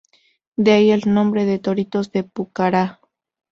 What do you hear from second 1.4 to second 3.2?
de Toritos de Pucará.